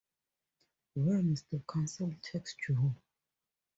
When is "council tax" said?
1.69-2.55